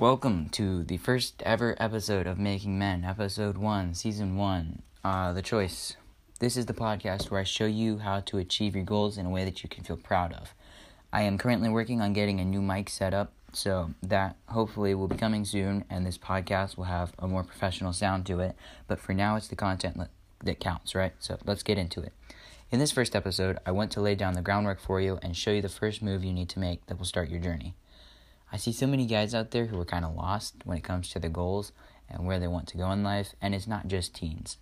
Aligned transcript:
Welcome 0.00 0.48
to 0.52 0.82
the 0.82 0.96
first 0.96 1.42
ever 1.42 1.76
episode 1.78 2.26
of 2.26 2.38
Making 2.38 2.78
Men, 2.78 3.04
episode 3.04 3.58
1, 3.58 3.92
season 3.92 4.34
1, 4.34 4.80
uh, 5.04 5.34
The 5.34 5.42
Choice. 5.42 5.94
This 6.38 6.56
is 6.56 6.64
the 6.64 6.72
podcast 6.72 7.30
where 7.30 7.42
I 7.42 7.44
show 7.44 7.66
you 7.66 7.98
how 7.98 8.20
to 8.20 8.38
achieve 8.38 8.74
your 8.74 8.86
goals 8.86 9.18
in 9.18 9.26
a 9.26 9.30
way 9.30 9.44
that 9.44 9.62
you 9.62 9.68
can 9.68 9.84
feel 9.84 9.98
proud 9.98 10.32
of. 10.32 10.54
I 11.12 11.20
am 11.24 11.36
currently 11.36 11.68
working 11.68 12.00
on 12.00 12.14
getting 12.14 12.40
a 12.40 12.46
new 12.46 12.62
mic 12.62 12.88
set 12.88 13.12
up, 13.12 13.34
so 13.52 13.90
that 14.02 14.36
hopefully 14.46 14.94
will 14.94 15.06
be 15.06 15.18
coming 15.18 15.44
soon, 15.44 15.84
and 15.90 16.06
this 16.06 16.16
podcast 16.16 16.78
will 16.78 16.84
have 16.84 17.12
a 17.18 17.28
more 17.28 17.44
professional 17.44 17.92
sound 17.92 18.24
to 18.24 18.40
it. 18.40 18.56
But 18.86 19.00
for 19.00 19.12
now, 19.12 19.36
it's 19.36 19.48
the 19.48 19.54
content 19.54 20.00
that 20.42 20.60
counts, 20.60 20.94
right? 20.94 21.12
So 21.18 21.36
let's 21.44 21.62
get 21.62 21.76
into 21.76 22.00
it. 22.00 22.14
In 22.70 22.78
this 22.78 22.90
first 22.90 23.14
episode, 23.14 23.58
I 23.66 23.72
want 23.72 23.92
to 23.92 24.00
lay 24.00 24.14
down 24.14 24.32
the 24.32 24.40
groundwork 24.40 24.80
for 24.80 24.98
you 24.98 25.18
and 25.20 25.36
show 25.36 25.50
you 25.50 25.60
the 25.60 25.68
first 25.68 26.00
move 26.00 26.24
you 26.24 26.32
need 26.32 26.48
to 26.48 26.58
make 26.58 26.86
that 26.86 26.96
will 26.96 27.04
start 27.04 27.28
your 27.28 27.40
journey. 27.40 27.74
I 28.52 28.56
see 28.56 28.72
so 28.72 28.86
many 28.86 29.06
guys 29.06 29.34
out 29.34 29.50
there 29.52 29.66
who 29.66 29.80
are 29.80 29.84
kind 29.84 30.04
of 30.04 30.14
lost 30.14 30.54
when 30.64 30.76
it 30.76 30.84
comes 30.84 31.10
to 31.10 31.18
their 31.18 31.30
goals 31.30 31.72
and 32.08 32.26
where 32.26 32.40
they 32.40 32.48
want 32.48 32.66
to 32.68 32.76
go 32.76 32.90
in 32.90 33.04
life, 33.04 33.34
and 33.40 33.54
it's 33.54 33.66
not 33.66 33.86
just 33.86 34.14
teens. 34.14 34.58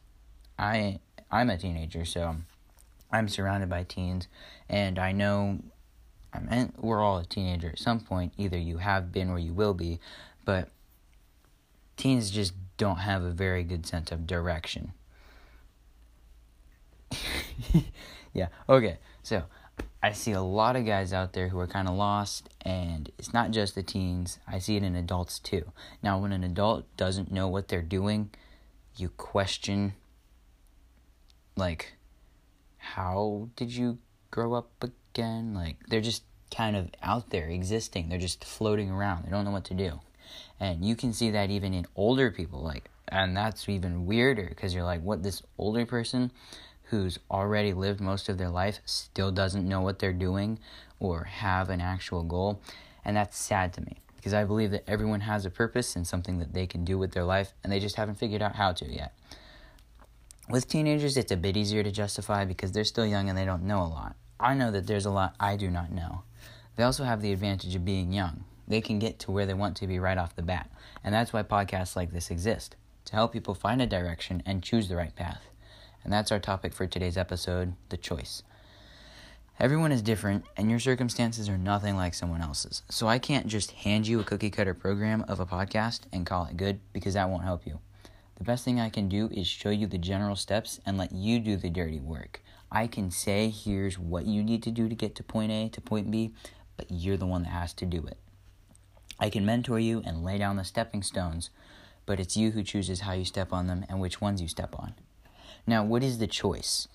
I 0.58 1.00
I'm 1.30 1.50
a 1.50 1.58
teenager, 1.58 2.04
so 2.04 2.36
I'm 3.10 3.28
surrounded 3.28 3.68
by 3.68 3.84
teens, 3.84 4.28
and 4.68 4.98
I 4.98 5.12
know 5.12 5.60
I 6.32 6.40
mean 6.40 6.72
we're 6.76 7.02
all 7.02 7.18
a 7.18 7.24
teenager 7.24 7.70
at 7.70 7.78
some 7.78 8.00
point. 8.00 8.32
Either 8.36 8.58
you 8.58 8.78
have 8.78 9.12
been 9.12 9.30
or 9.30 9.38
you 9.38 9.54
will 9.54 9.74
be, 9.74 10.00
but 10.44 10.68
teens 11.96 12.30
just 12.30 12.54
don't 12.76 12.98
have 12.98 13.22
a 13.22 13.30
very 13.30 13.64
good 13.64 13.86
sense 13.86 14.12
of 14.12 14.26
direction. 14.26 14.92
yeah. 18.32 18.48
Okay. 18.68 18.98
So 19.22 19.44
I 20.02 20.12
see 20.12 20.32
a 20.32 20.40
lot 20.40 20.76
of 20.76 20.86
guys 20.86 21.12
out 21.12 21.32
there 21.32 21.48
who 21.48 21.58
are 21.58 21.66
kind 21.66 21.88
of 21.88 21.94
lost, 21.94 22.48
and 22.62 23.10
it's 23.18 23.32
not 23.32 23.50
just 23.50 23.74
the 23.74 23.82
teens. 23.82 24.38
I 24.46 24.58
see 24.60 24.76
it 24.76 24.84
in 24.84 24.94
adults 24.94 25.40
too. 25.40 25.72
Now, 26.02 26.18
when 26.18 26.32
an 26.32 26.44
adult 26.44 26.84
doesn't 26.96 27.32
know 27.32 27.48
what 27.48 27.68
they're 27.68 27.82
doing, 27.82 28.30
you 28.96 29.08
question, 29.08 29.94
like, 31.56 31.96
how 32.76 33.48
did 33.56 33.72
you 33.72 33.98
grow 34.30 34.54
up 34.54 34.70
again? 34.82 35.52
Like, 35.52 35.76
they're 35.88 36.00
just 36.00 36.22
kind 36.54 36.76
of 36.76 36.90
out 37.02 37.30
there 37.30 37.48
existing, 37.48 38.08
they're 38.08 38.18
just 38.18 38.44
floating 38.44 38.90
around, 38.90 39.24
they 39.24 39.30
don't 39.30 39.44
know 39.44 39.50
what 39.50 39.64
to 39.66 39.74
do. 39.74 40.00
And 40.60 40.84
you 40.84 40.96
can 40.96 41.12
see 41.12 41.30
that 41.30 41.50
even 41.50 41.74
in 41.74 41.86
older 41.96 42.30
people, 42.30 42.62
like, 42.62 42.88
and 43.08 43.36
that's 43.36 43.68
even 43.68 44.06
weirder 44.06 44.46
because 44.48 44.74
you're 44.74 44.84
like, 44.84 45.02
what, 45.02 45.22
this 45.22 45.42
older 45.56 45.86
person? 45.86 46.30
Who's 46.90 47.18
already 47.30 47.72
lived 47.72 48.00
most 48.00 48.28
of 48.28 48.38
their 48.38 48.48
life 48.48 48.80
still 48.84 49.30
doesn't 49.30 49.68
know 49.68 49.80
what 49.80 49.98
they're 49.98 50.12
doing 50.12 50.58
or 50.98 51.24
have 51.24 51.70
an 51.70 51.80
actual 51.80 52.22
goal. 52.22 52.60
And 53.04 53.16
that's 53.16 53.38
sad 53.38 53.72
to 53.74 53.80
me 53.80 53.98
because 54.16 54.34
I 54.34 54.44
believe 54.44 54.70
that 54.72 54.88
everyone 54.88 55.20
has 55.20 55.44
a 55.44 55.50
purpose 55.50 55.96
and 55.96 56.06
something 56.06 56.38
that 56.38 56.54
they 56.54 56.66
can 56.66 56.84
do 56.84 56.98
with 56.98 57.12
their 57.12 57.24
life 57.24 57.52
and 57.62 57.72
they 57.72 57.80
just 57.80 57.96
haven't 57.96 58.16
figured 58.16 58.42
out 58.42 58.56
how 58.56 58.72
to 58.72 58.86
yet. 58.86 59.14
With 60.48 60.66
teenagers, 60.66 61.16
it's 61.16 61.32
a 61.32 61.36
bit 61.36 61.56
easier 61.56 61.82
to 61.82 61.90
justify 61.90 62.44
because 62.44 62.72
they're 62.72 62.84
still 62.84 63.06
young 63.06 63.28
and 63.28 63.36
they 63.36 63.44
don't 63.44 63.64
know 63.64 63.82
a 63.82 63.84
lot. 63.84 64.16
I 64.40 64.54
know 64.54 64.70
that 64.70 64.86
there's 64.86 65.06
a 65.06 65.10
lot 65.10 65.34
I 65.38 65.56
do 65.56 65.70
not 65.70 65.92
know. 65.92 66.22
They 66.76 66.84
also 66.84 67.04
have 67.04 67.20
the 67.20 67.32
advantage 67.32 67.74
of 67.74 67.84
being 67.84 68.12
young. 68.12 68.44
They 68.66 68.80
can 68.80 68.98
get 68.98 69.18
to 69.20 69.30
where 69.30 69.46
they 69.46 69.54
want 69.54 69.76
to 69.78 69.86
be 69.86 69.98
right 69.98 70.16
off 70.16 70.36
the 70.36 70.42
bat. 70.42 70.70
And 71.04 71.14
that's 71.14 71.32
why 71.32 71.42
podcasts 71.42 71.96
like 71.96 72.12
this 72.12 72.30
exist 72.30 72.76
to 73.06 73.12
help 73.14 73.32
people 73.32 73.54
find 73.54 73.82
a 73.82 73.86
direction 73.86 74.42
and 74.46 74.62
choose 74.62 74.88
the 74.88 74.96
right 74.96 75.14
path. 75.14 75.42
And 76.08 76.12
that's 76.14 76.32
our 76.32 76.38
topic 76.38 76.72
for 76.72 76.86
today's 76.86 77.18
episode 77.18 77.74
the 77.90 77.98
choice. 77.98 78.42
Everyone 79.60 79.92
is 79.92 80.00
different, 80.00 80.46
and 80.56 80.70
your 80.70 80.80
circumstances 80.80 81.50
are 81.50 81.58
nothing 81.58 81.96
like 81.96 82.14
someone 82.14 82.40
else's. 82.40 82.82
So 82.88 83.06
I 83.06 83.18
can't 83.18 83.46
just 83.46 83.72
hand 83.72 84.06
you 84.06 84.18
a 84.18 84.24
cookie 84.24 84.48
cutter 84.48 84.72
program 84.72 85.22
of 85.28 85.38
a 85.38 85.44
podcast 85.44 86.04
and 86.10 86.24
call 86.24 86.46
it 86.46 86.56
good 86.56 86.80
because 86.94 87.12
that 87.12 87.28
won't 87.28 87.44
help 87.44 87.66
you. 87.66 87.80
The 88.36 88.44
best 88.44 88.64
thing 88.64 88.80
I 88.80 88.88
can 88.88 89.10
do 89.10 89.28
is 89.30 89.46
show 89.46 89.68
you 89.68 89.86
the 89.86 89.98
general 89.98 90.34
steps 90.34 90.80
and 90.86 90.96
let 90.96 91.12
you 91.12 91.40
do 91.40 91.58
the 91.58 91.68
dirty 91.68 92.00
work. 92.00 92.40
I 92.72 92.86
can 92.86 93.10
say, 93.10 93.50
here's 93.50 93.98
what 93.98 94.24
you 94.24 94.42
need 94.42 94.62
to 94.62 94.70
do 94.70 94.88
to 94.88 94.94
get 94.94 95.14
to 95.16 95.22
point 95.22 95.52
A 95.52 95.68
to 95.68 95.80
point 95.82 96.10
B, 96.10 96.32
but 96.78 96.86
you're 96.88 97.18
the 97.18 97.26
one 97.26 97.42
that 97.42 97.50
has 97.50 97.74
to 97.74 97.84
do 97.84 98.06
it. 98.06 98.16
I 99.20 99.28
can 99.28 99.44
mentor 99.44 99.78
you 99.78 100.00
and 100.06 100.24
lay 100.24 100.38
down 100.38 100.56
the 100.56 100.64
stepping 100.64 101.02
stones, 101.02 101.50
but 102.06 102.18
it's 102.18 102.34
you 102.34 102.52
who 102.52 102.62
chooses 102.62 103.00
how 103.00 103.12
you 103.12 103.26
step 103.26 103.52
on 103.52 103.66
them 103.66 103.84
and 103.90 104.00
which 104.00 104.22
ones 104.22 104.40
you 104.40 104.48
step 104.48 104.74
on. 104.78 104.94
Now, 105.68 105.84
what 105.84 106.02
is 106.02 106.16
the 106.16 106.26
choice? 106.26 106.88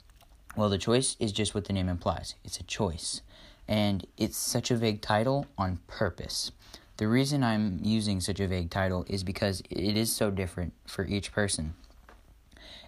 Well, 0.57 0.67
the 0.67 0.79
choice 0.79 1.15
is 1.19 1.31
just 1.31 1.53
what 1.53 1.65
the 1.65 1.73
name 1.73 1.87
implies 1.87 2.33
it's 2.43 2.59
a 2.59 2.63
choice. 2.63 3.21
And 3.67 4.07
it's 4.17 4.35
such 4.35 4.71
a 4.71 4.75
vague 4.75 4.99
title 4.99 5.45
on 5.59 5.77
purpose. 5.85 6.51
The 6.97 7.07
reason 7.07 7.43
I'm 7.43 7.79
using 7.83 8.19
such 8.19 8.39
a 8.39 8.47
vague 8.47 8.71
title 8.71 9.05
is 9.07 9.23
because 9.23 9.61
it 9.69 9.95
is 9.95 10.11
so 10.11 10.31
different 10.31 10.73
for 10.87 11.05
each 11.05 11.31
person. 11.31 11.75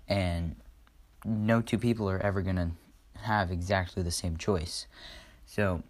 And 0.07 0.55
no 1.23 1.61
two 1.61 1.77
people 1.77 2.09
are 2.09 2.19
ever 2.19 2.41
going 2.41 2.55
to 2.55 2.71
have 3.19 3.51
exactly 3.51 4.01
the 4.01 4.09
same 4.09 4.37
choice. 4.37 4.87
So 5.45 5.83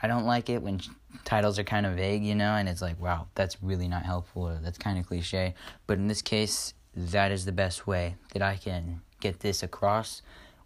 I 0.00 0.06
don't 0.06 0.26
like 0.26 0.48
it 0.48 0.62
when 0.62 0.80
titles 1.24 1.58
are 1.58 1.64
kind 1.64 1.84
of 1.84 1.96
vague, 1.96 2.22
you 2.22 2.36
know, 2.36 2.54
and 2.54 2.68
it's 2.68 2.82
like, 2.82 3.00
wow, 3.00 3.26
that's 3.34 3.60
really 3.64 3.88
not 3.88 4.04
helpful 4.04 4.48
or 4.48 4.60
that's 4.62 4.78
kind 4.78 4.96
of 4.96 5.06
cliche. 5.06 5.56
But 5.88 5.98
in 5.98 6.06
this 6.06 6.22
case, 6.22 6.72
that 6.96 7.30
is 7.30 7.44
the 7.44 7.52
best 7.52 7.86
way 7.86 8.16
that 8.32 8.42
I 8.42 8.56
can 8.56 9.02
get 9.20 9.40
this 9.40 9.62
across 9.62 10.22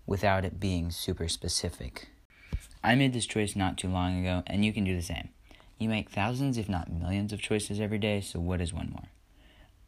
without 0.07 0.45
it 0.45 0.61
being 0.61 0.91
super 0.91 1.29
specific. 1.29 2.09
I 2.83 2.95
made 2.95 3.13
this 3.13 3.27
choice 3.27 3.57
not 3.57 3.77
too 3.77 3.89
long 3.89 4.21
ago, 4.21 4.43
and 4.47 4.65
you 4.65 4.73
can 4.73 4.85
do 4.85 4.97
the 4.97 5.03
same. 5.03 5.31
You 5.79 5.89
make 5.89 6.11
thousands, 6.11 6.57
if 6.57 6.69
not 6.69 6.93
millions, 6.93 7.33
of 7.33 7.43
choices 7.43 7.81
every 7.81 7.99
day, 7.99 8.21
so 8.21 8.39
what 8.39 8.61
is 8.61 8.73
one 8.73 8.91
more? 8.91 9.09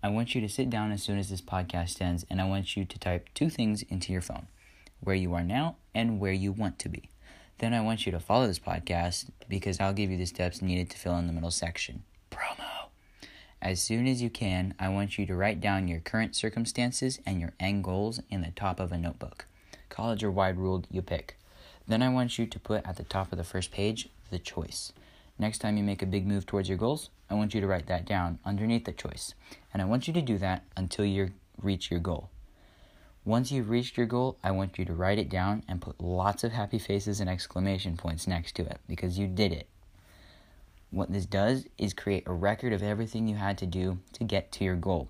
I 0.03 0.09
want 0.09 0.35
you 0.35 0.41
to 0.41 0.49
sit 0.49 0.69
down 0.69 0.91
as 0.91 1.03
soon 1.03 1.19
as 1.19 1.31
this 1.31 1.41
podcast 1.41 2.01
ends, 2.01 2.27
and 2.29 2.41
I 2.41 2.49
want 2.49 2.77
you 2.77 2.85
to 2.85 2.99
type 2.99 3.29
two 3.35 3.49
things 3.49 3.83
into 3.83 4.13
your 4.13 4.23
phone 4.23 4.49
where 5.01 5.17
you 5.17 5.35
are 5.35 5.45
now 5.45 5.77
and 5.95 6.19
where 6.19 6.33
you 6.33 6.53
want 6.53 6.79
to 6.81 6.89
be. 6.89 7.11
Then 7.59 7.73
I 7.73 7.81
want 7.81 8.05
you 8.05 8.13
to 8.13 8.21
follow 8.21 8.47
this 8.47 8.59
podcast 8.59 9.31
because 9.49 9.79
I'll 9.79 9.93
give 9.93 10.11
you 10.11 10.17
the 10.17 10.27
steps 10.27 10.61
needed 10.61 10.91
to 10.91 10.99
fill 10.99 11.17
in 11.19 11.29
the 11.29 11.33
middle 11.33 11.51
section. 11.51 12.03
Promo. 12.31 12.72
As 13.63 13.81
soon 13.81 14.09
as 14.09 14.21
you 14.21 14.29
can, 14.29 14.75
I 14.81 14.89
want 14.89 15.19
you 15.19 15.25
to 15.25 15.37
write 15.37 15.61
down 15.61 15.87
your 15.87 16.01
current 16.01 16.35
circumstances 16.35 17.21
and 17.25 17.41
your 17.41 17.53
end 17.61 17.85
goals 17.85 18.21
in 18.29 18.43
the 18.43 18.51
top 18.51 18.81
of 18.81 18.91
a 18.91 18.99
notebook. 18.99 19.47
College 19.89 20.25
or 20.25 20.33
wide 20.33 20.59
ruled, 20.59 20.89
you 20.91 21.01
pick. 21.01 21.39
Then 21.87 22.03
I 22.03 22.09
want 22.09 22.41
you 22.41 22.47
to 22.47 22.59
put 22.59 22.85
at 22.85 22.97
the 22.97 23.05
top 23.05 23.31
of 23.31 23.39
the 23.39 23.45
first 23.45 23.71
page 23.71 24.09
the 24.33 24.41
choice. 24.41 24.93
Next 25.39 25.59
time 25.59 25.77
you 25.77 25.85
make 25.85 26.03
a 26.03 26.07
big 26.07 26.27
move 26.27 26.45
towards 26.45 26.69
your 26.69 26.77
goals, 26.77 27.11
I 27.31 27.35
want 27.35 27.55
you 27.55 27.61
to 27.61 27.69
write 27.69 27.87
that 27.87 28.05
down 28.05 28.41
underneath 28.45 28.85
the 28.85 28.93
choice. 28.93 29.33
And 29.73 29.81
I 29.81 29.85
want 29.85 30.09
you 30.09 30.15
to 30.15 30.23
do 30.23 30.39
that 30.39 30.65
until 30.77 31.05
you 31.05 31.31
reach 31.63 31.89
your 31.89 32.01
goal. 32.01 32.31
Once 33.25 33.53
you've 33.53 33.71
reached 33.71 33.97
your 33.97 34.07
goal, 34.07 34.39
I 34.43 34.51
want 34.51 34.77
you 34.77 34.85
to 34.87 34.93
write 34.93 35.21
it 35.21 35.29
down 35.29 35.63
and 35.69 35.81
put 35.81 36.01
lots 36.01 36.43
of 36.43 36.51
happy 36.51 36.81
faces 36.81 37.21
and 37.21 37.31
exclamation 37.31 37.97
points 37.97 38.27
next 38.27 38.57
to 38.57 38.65
it 38.65 38.81
because 38.89 39.21
you 39.21 39.29
did 39.29 39.53
it. 39.53 39.69
What 40.93 41.11
this 41.11 41.25
does 41.25 41.65
is 41.79 41.95
create 41.95 42.25
a 42.27 42.33
record 42.35 42.75
of 42.75 42.83
everything 42.83 43.27
you 43.27 43.37
had 43.37 43.57
to 43.59 43.67
do 43.67 43.99
to 44.13 44.25
get 44.25 44.53
to 44.53 44.65
your 44.65 44.77
goal. 44.77 45.09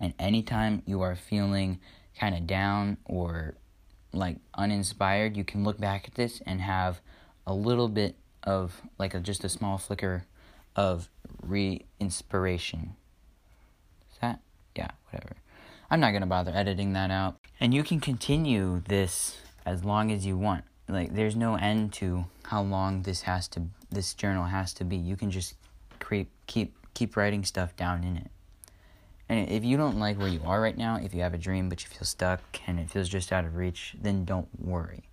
And 0.00 0.14
anytime 0.18 0.82
you 0.86 1.02
are 1.02 1.14
feeling 1.14 1.80
kind 2.18 2.34
of 2.34 2.46
down 2.46 2.96
or 3.04 3.54
like 4.14 4.38
uninspired, 4.54 5.36
you 5.36 5.44
can 5.44 5.64
look 5.64 5.78
back 5.78 6.08
at 6.08 6.14
this 6.14 6.40
and 6.46 6.62
have 6.62 7.02
a 7.46 7.52
little 7.52 7.90
bit 7.90 8.16
of 8.42 8.80
like 8.98 9.12
a, 9.12 9.20
just 9.20 9.44
a 9.44 9.50
small 9.50 9.76
flicker 9.76 10.24
of 10.74 11.10
re 11.42 11.84
inspiration. 12.00 12.96
Is 14.10 14.18
that? 14.22 14.40
Yeah, 14.74 14.92
whatever. 15.10 15.36
I'm 15.90 16.00
not 16.00 16.12
going 16.12 16.22
to 16.22 16.26
bother 16.26 16.52
editing 16.54 16.94
that 16.94 17.10
out. 17.10 17.36
And 17.60 17.74
you 17.74 17.84
can 17.84 18.00
continue 18.00 18.82
this 18.88 19.36
as 19.66 19.84
long 19.84 20.10
as 20.10 20.24
you 20.24 20.38
want. 20.38 20.64
Like, 20.88 21.14
there's 21.14 21.36
no 21.36 21.56
end 21.56 21.92
to 21.94 22.24
how 22.44 22.62
long 22.62 23.02
this 23.02 23.22
has 23.22 23.46
to 23.48 23.64
this 23.92 24.14
journal 24.14 24.44
has 24.44 24.72
to 24.74 24.84
be. 24.84 24.96
You 24.96 25.16
can 25.16 25.30
just 25.30 25.54
create 26.00 26.28
keep 26.46 26.74
keep 26.94 27.16
writing 27.16 27.44
stuff 27.44 27.76
down 27.76 28.04
in 28.04 28.16
it. 28.16 28.30
And 29.28 29.48
if 29.48 29.64
you 29.64 29.76
don't 29.76 29.98
like 29.98 30.18
where 30.18 30.28
you 30.28 30.40
are 30.44 30.60
right 30.60 30.76
now, 30.76 30.96
if 30.96 31.14
you 31.14 31.22
have 31.22 31.34
a 31.34 31.38
dream 31.38 31.68
but 31.68 31.82
you 31.82 31.88
feel 31.88 32.04
stuck 32.04 32.40
and 32.66 32.78
it 32.78 32.90
feels 32.90 33.08
just 33.08 33.32
out 33.32 33.44
of 33.44 33.56
reach, 33.56 33.94
then 34.00 34.24
don't 34.24 34.48
worry. 34.58 35.04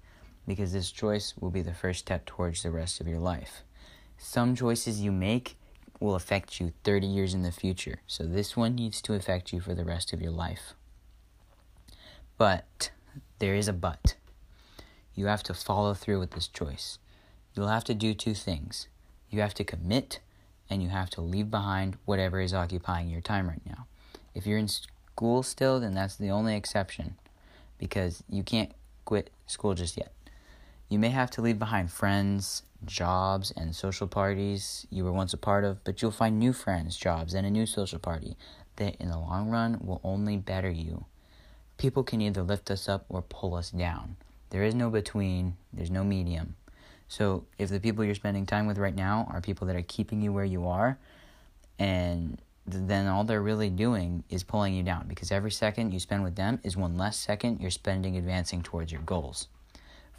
Because 0.45 0.73
this 0.73 0.91
choice 0.91 1.35
will 1.39 1.51
be 1.51 1.61
the 1.61 1.73
first 1.73 1.99
step 1.99 2.25
towards 2.25 2.63
the 2.63 2.71
rest 2.71 2.99
of 2.99 3.07
your 3.07 3.19
life. 3.19 3.63
Some 4.17 4.55
choices 4.55 4.99
you 4.99 5.11
make 5.11 5.57
will 5.99 6.15
affect 6.15 6.59
you 6.59 6.73
30 6.83 7.07
years 7.07 7.33
in 7.33 7.43
the 7.43 7.51
future. 7.51 7.99
So 8.07 8.23
this 8.23 8.57
one 8.57 8.75
needs 8.75 9.01
to 9.03 9.13
affect 9.13 9.53
you 9.53 9.61
for 9.61 9.73
the 9.73 9.85
rest 9.85 10.11
of 10.11 10.21
your 10.21 10.31
life. 10.31 10.73
But 12.37 12.91
there 13.39 13.55
is 13.55 13.67
a 13.67 13.73
but. 13.73 14.15
You 15.13 15.27
have 15.27 15.43
to 15.43 15.53
follow 15.53 15.93
through 15.93 16.19
with 16.19 16.31
this 16.31 16.47
choice 16.47 16.99
you'll 17.53 17.67
have 17.67 17.83
to 17.85 17.93
do 17.93 18.13
two 18.13 18.33
things. 18.33 18.87
You 19.29 19.41
have 19.41 19.53
to 19.55 19.63
commit 19.63 20.19
and 20.69 20.83
you 20.83 20.89
have 20.89 21.09
to 21.11 21.21
leave 21.21 21.49
behind 21.49 21.97
whatever 22.05 22.39
is 22.39 22.53
occupying 22.53 23.09
your 23.09 23.21
time 23.21 23.47
right 23.47 23.61
now. 23.65 23.87
If 24.33 24.45
you're 24.45 24.57
in 24.57 24.67
school 24.67 25.43
still, 25.43 25.79
then 25.79 25.93
that's 25.93 26.15
the 26.15 26.29
only 26.29 26.55
exception 26.55 27.15
because 27.77 28.23
you 28.29 28.43
can't 28.43 28.71
quit 29.05 29.31
school 29.47 29.73
just 29.73 29.97
yet. 29.97 30.13
You 30.89 30.99
may 30.99 31.09
have 31.09 31.31
to 31.31 31.41
leave 31.41 31.59
behind 31.59 31.91
friends, 31.91 32.63
jobs, 32.85 33.51
and 33.55 33.75
social 33.75 34.07
parties 34.07 34.87
you 34.89 35.03
were 35.03 35.11
once 35.11 35.33
a 35.33 35.37
part 35.37 35.63
of, 35.63 35.83
but 35.83 36.01
you'll 36.01 36.11
find 36.11 36.39
new 36.39 36.53
friends, 36.53 36.97
jobs, 36.97 37.33
and 37.33 37.45
a 37.45 37.51
new 37.51 37.65
social 37.65 37.99
party 37.99 38.37
that 38.77 38.95
in 38.95 39.09
the 39.09 39.17
long 39.17 39.49
run 39.49 39.79
will 39.81 40.01
only 40.03 40.37
better 40.37 40.69
you. 40.69 41.05
People 41.77 42.03
can 42.03 42.21
either 42.21 42.41
lift 42.41 42.71
us 42.71 42.89
up 42.89 43.05
or 43.09 43.21
pull 43.21 43.55
us 43.55 43.71
down. 43.71 44.15
There 44.49 44.63
is 44.63 44.73
no 44.73 44.89
between, 44.89 45.55
there's 45.71 45.91
no 45.91 46.03
medium. 46.03 46.55
So 47.09 47.43
if 47.57 47.69
the 47.69 47.79
people 47.79 48.05
you're 48.05 48.15
spending 48.15 48.45
time 48.45 48.67
with 48.67 48.77
right 48.77 48.95
now 48.95 49.27
are 49.31 49.41
people 49.41 49.67
that 49.67 49.75
are 49.75 49.81
keeping 49.81 50.21
you 50.21 50.31
where 50.31 50.45
you 50.45 50.67
are, 50.67 50.97
and 51.79 52.39
then 52.67 53.07
all 53.07 53.23
they're 53.23 53.41
really 53.41 53.71
doing 53.71 54.23
is 54.29 54.43
pulling 54.43 54.75
you 54.75 54.83
down 54.83 55.07
because 55.07 55.31
every 55.31 55.49
second 55.49 55.91
you 55.91 55.99
spend 55.99 56.23
with 56.23 56.35
them 56.35 56.59
is 56.63 56.77
one 56.77 56.97
less 56.97 57.17
second 57.17 57.59
you're 57.59 57.71
spending 57.71 58.15
advancing 58.15 58.61
towards 58.61 58.91
your 58.91 59.01
goals. 59.01 59.47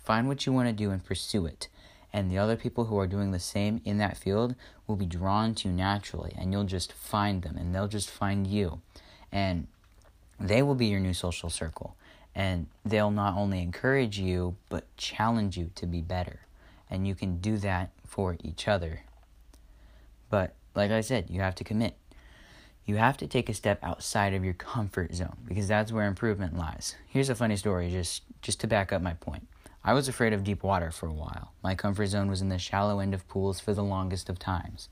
Find 0.02 0.26
what 0.26 0.44
you 0.46 0.52
want 0.52 0.68
to 0.68 0.72
do 0.72 0.90
and 0.90 1.04
pursue 1.04 1.46
it. 1.46 1.68
And 2.12 2.28
the 2.28 2.38
other 2.38 2.56
people 2.56 2.86
who 2.86 2.98
are 2.98 3.06
doing 3.06 3.30
the 3.30 3.38
same 3.38 3.80
in 3.84 3.98
that 3.98 4.16
field 4.16 4.56
will 4.88 4.96
be 4.96 5.06
drawn 5.06 5.54
to 5.56 5.68
you 5.68 5.74
naturally, 5.74 6.34
and 6.36 6.52
you'll 6.52 6.64
just 6.64 6.92
find 6.92 7.42
them 7.42 7.56
and 7.56 7.72
they'll 7.72 7.86
just 7.86 8.10
find 8.10 8.48
you. 8.48 8.80
And 9.30 9.68
they 10.40 10.60
will 10.62 10.74
be 10.74 10.86
your 10.86 10.98
new 10.98 11.14
social 11.14 11.50
circle. 11.50 11.94
And 12.34 12.66
they'll 12.84 13.12
not 13.12 13.36
only 13.36 13.62
encourage 13.62 14.18
you, 14.18 14.56
but 14.68 14.84
challenge 14.96 15.56
you 15.56 15.70
to 15.76 15.86
be 15.86 16.00
better. 16.00 16.40
And 16.90 17.06
you 17.06 17.14
can 17.14 17.38
do 17.40 17.56
that 17.58 17.92
for 18.04 18.36
each 18.42 18.66
other. 18.66 19.02
But 20.28 20.54
like 20.74 20.90
I 20.90 21.00
said, 21.00 21.30
you 21.30 21.40
have 21.40 21.54
to 21.56 21.64
commit. 21.64 21.96
You 22.84 22.96
have 22.96 23.16
to 23.18 23.26
take 23.26 23.48
a 23.48 23.54
step 23.54 23.78
outside 23.82 24.34
of 24.34 24.44
your 24.44 24.54
comfort 24.54 25.14
zone 25.14 25.36
because 25.46 25.68
that's 25.68 25.92
where 25.92 26.06
improvement 26.06 26.56
lies. 26.56 26.96
Here's 27.06 27.28
a 27.28 27.34
funny 27.34 27.56
story 27.56 27.90
just 27.90 28.22
just 28.42 28.60
to 28.60 28.66
back 28.66 28.92
up 28.92 29.02
my 29.02 29.14
point. 29.14 29.46
I 29.84 29.94
was 29.94 30.08
afraid 30.08 30.32
of 30.32 30.44
deep 30.44 30.62
water 30.62 30.90
for 30.90 31.06
a 31.08 31.12
while. 31.12 31.52
My 31.62 31.74
comfort 31.74 32.06
zone 32.06 32.28
was 32.28 32.42
in 32.42 32.48
the 32.48 32.58
shallow 32.58 33.00
end 33.00 33.14
of 33.14 33.28
pools 33.28 33.60
for 33.60 33.72
the 33.72 33.84
longest 33.84 34.28
of 34.28 34.38
times. 34.38 34.88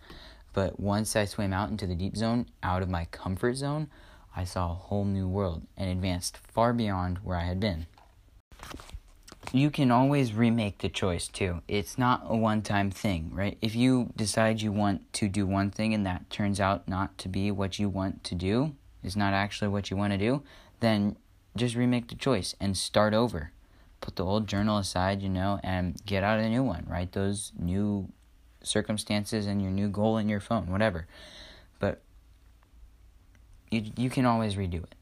But 0.53 0.81
once 0.81 1.15
I 1.15 1.25
swam 1.25 1.53
out 1.53 1.71
into 1.71 1.87
the 1.87 1.95
deep 1.95 2.17
zone, 2.17 2.47
out 2.63 2.83
of 2.83 2.89
my 2.89 3.05
comfort 3.07 3.57
zone, 3.57 3.89
I 4.35 4.45
saw 4.45 4.71
a 4.71 4.75
whole 4.75 5.05
new 5.05 5.29
world 5.29 5.67
and 5.77 5.91
advanced 5.91 6.39
far 6.39 6.73
beyond 6.73 7.19
where 7.19 7.37
I 7.37 7.45
had 7.45 7.61
been 7.61 7.87
you 9.53 9.71
can 9.71 9.91
always 9.91 10.35
remake 10.35 10.79
the 10.79 10.89
choice 10.89 11.29
too. 11.29 11.63
It's 11.69 11.97
not 11.97 12.23
a 12.27 12.37
one 12.37 12.63
time 12.63 12.91
thing, 12.91 13.31
right? 13.33 13.57
If 13.63 13.75
you 13.75 14.13
decide 14.17 14.61
you 14.61 14.73
want 14.73 15.11
to 15.15 15.29
do 15.29 15.47
one 15.47 15.71
thing 15.71 15.95
and 15.95 16.05
that 16.07 16.29
turns 16.31 16.61
out 16.61 16.89
not 16.89 17.17
to 17.19 17.29
be 17.29 17.51
what 17.51 17.79
you 17.79 17.89
want 17.89 18.25
to 18.25 18.35
do, 18.35 18.75
is 19.03 19.17
not 19.17 19.33
actually 19.33 19.69
what 19.69 19.91
you 19.91 19.97
want 19.97 20.13
to 20.13 20.19
do, 20.19 20.43
then 20.81 21.17
just 21.57 21.75
remake 21.75 22.09
the 22.09 22.15
choice 22.15 22.55
and 22.61 22.77
start 22.77 23.15
over. 23.15 23.53
Put 24.01 24.17
the 24.17 24.25
old 24.25 24.47
journal 24.47 24.79
aside, 24.79 25.23
you 25.23 25.29
know, 25.29 25.61
and 25.63 25.97
get 26.05 26.23
out 26.23 26.39
a 26.39 26.49
new 26.49 26.63
one. 26.63 26.87
right? 26.89 27.11
those 27.11 27.53
new 27.59 28.09
circumstances 28.63 29.47
and 29.47 29.63
your 29.63 29.71
new 29.71 29.89
goal 29.89 30.19
in 30.19 30.29
your 30.29 30.41
phone, 30.41 30.71
whatever. 30.71 31.07
But 31.79 32.03
you 33.71 33.91
you 33.97 34.11
can 34.11 34.25
always 34.25 34.55
redo 34.55 34.83
it. 34.83 34.95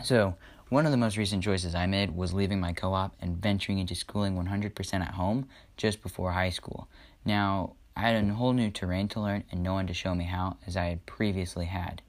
So, 0.00 0.36
one 0.68 0.86
of 0.86 0.92
the 0.92 0.96
most 0.96 1.16
recent 1.16 1.42
choices 1.42 1.74
I 1.74 1.86
made 1.86 2.14
was 2.14 2.32
leaving 2.32 2.60
my 2.60 2.72
co 2.72 2.94
op 2.94 3.16
and 3.20 3.42
venturing 3.42 3.80
into 3.80 3.96
schooling 3.96 4.36
100% 4.36 5.00
at 5.00 5.14
home 5.14 5.48
just 5.76 6.02
before 6.02 6.30
high 6.30 6.50
school. 6.50 6.86
Now, 7.24 7.72
I 7.96 8.02
had 8.02 8.24
a 8.24 8.34
whole 8.34 8.52
new 8.52 8.70
terrain 8.70 9.08
to 9.08 9.20
learn 9.20 9.42
and 9.50 9.60
no 9.60 9.72
one 9.72 9.88
to 9.88 9.94
show 9.94 10.14
me 10.14 10.26
how, 10.26 10.56
as 10.68 10.76
I 10.76 10.84
had 10.84 11.04
previously 11.04 11.66
had. 11.66 12.00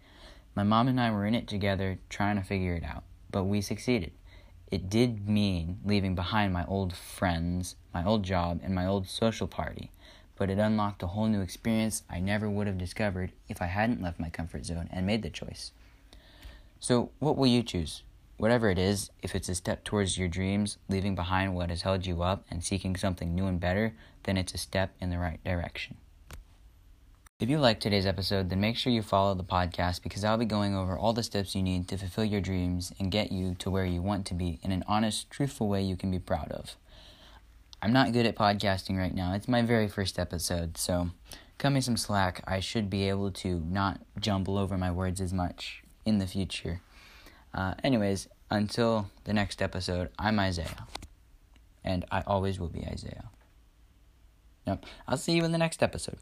My 0.53 0.62
mom 0.62 0.88
and 0.88 1.01
I 1.01 1.09
were 1.09 1.25
in 1.25 1.33
it 1.33 1.47
together 1.47 1.97
trying 2.09 2.36
to 2.36 2.44
figure 2.44 2.75
it 2.75 2.83
out, 2.83 3.06
but 3.31 3.45
we 3.45 3.59
succeeded. 3.59 4.12
It 4.69 4.88
did 4.88 5.27
mean 5.27 5.80
leaving 5.83 6.13
behind 6.13 6.53
my 6.53 6.65
old 6.68 6.95
friends, 6.95 7.75
my 7.92 8.06
old 8.06 8.21
job, 8.21 8.59
and 8.62 8.75
my 8.75 8.85
old 8.85 9.07
social 9.07 9.47
party, 9.47 9.89
but 10.35 10.51
it 10.51 10.59
unlocked 10.59 11.01
a 11.01 11.07
whole 11.07 11.25
new 11.25 11.42
experience 11.42 12.03
I 12.07 12.19
never 12.19 12.47
would 12.47 12.68
have 12.68 12.77
discovered 12.77 13.31
if 13.47 13.63
I 13.63 13.65
hadn't 13.65 14.03
left 14.03 14.19
my 14.19 14.30
comfort 14.30 14.68
zone 14.68 14.89
and 14.92 15.07
made 15.07 15.24
the 15.24 15.31
choice. 15.31 15.71
So, 16.81 17.11
what 17.19 17.35
will 17.35 17.47
you 17.47 17.61
choose? 17.61 18.03
Whatever 18.37 18.69
it 18.69 18.79
is, 18.79 19.09
if 19.21 19.35
it's 19.35 19.49
a 19.49 19.55
step 19.55 19.83
towards 19.83 20.17
your 20.17 20.29
dreams, 20.29 20.77
leaving 20.87 21.13
behind 21.13 21.53
what 21.53 21.69
has 21.69 21.81
held 21.81 22.05
you 22.05 22.23
up 22.23 22.45
and 22.49 22.63
seeking 22.63 22.95
something 22.95 23.35
new 23.35 23.47
and 23.47 23.59
better, 23.59 23.95
then 24.23 24.37
it's 24.37 24.53
a 24.53 24.57
step 24.57 24.95
in 25.01 25.09
the 25.09 25.17
right 25.17 25.43
direction. 25.43 25.97
If 27.41 27.49
you 27.49 27.59
liked 27.59 27.83
today's 27.83 28.05
episode, 28.05 28.49
then 28.49 28.61
make 28.61 28.77
sure 28.77 28.93
you 28.93 29.01
follow 29.01 29.35
the 29.35 29.43
podcast 29.43 30.03
because 30.03 30.23
I'll 30.23 30.37
be 30.37 30.45
going 30.45 30.73
over 30.73 30.97
all 30.97 31.11
the 31.11 31.21
steps 31.21 31.53
you 31.53 31.61
need 31.61 31.89
to 31.89 31.97
fulfill 31.97 32.23
your 32.23 32.39
dreams 32.39 32.93
and 32.97 33.11
get 33.11 33.29
you 33.29 33.55
to 33.55 33.69
where 33.69 33.85
you 33.85 34.01
want 34.01 34.25
to 34.27 34.33
be 34.33 34.59
in 34.63 34.71
an 34.71 34.85
honest, 34.87 35.29
truthful 35.29 35.67
way 35.67 35.81
you 35.81 35.97
can 35.97 36.09
be 36.09 36.19
proud 36.19 36.49
of. 36.49 36.77
I'm 37.81 37.91
not 37.91 38.13
good 38.13 38.25
at 38.25 38.37
podcasting 38.37 38.97
right 38.97 39.13
now. 39.13 39.33
It's 39.33 39.49
my 39.49 39.63
very 39.63 39.89
first 39.89 40.17
episode, 40.17 40.77
so 40.77 41.09
cut 41.57 41.71
me 41.71 41.81
some 41.81 41.97
slack. 41.97 42.41
I 42.47 42.61
should 42.61 42.89
be 42.89 43.09
able 43.09 43.31
to 43.31 43.65
not 43.67 43.99
jumble 44.17 44.57
over 44.57 44.77
my 44.77 44.91
words 44.91 45.19
as 45.19 45.33
much 45.33 45.83
in 46.09 46.17
the 46.17 46.27
future. 46.27 46.81
Uh, 47.53 47.75
anyways, 47.83 48.27
until 48.51 49.09
the 49.23 49.33
next 49.33 49.61
episode, 49.61 50.09
I'm 50.19 50.39
Isaiah. 50.39 50.88
And 51.83 52.03
I 52.11 52.23
always 52.27 52.59
will 52.59 52.67
be 52.67 52.85
Isaiah. 52.85 53.29
Yep. 54.67 54.85
I'll 55.07 55.17
see 55.17 55.33
you 55.33 55.45
in 55.45 55.51
the 55.51 55.57
next 55.57 55.81
episode. 55.81 56.17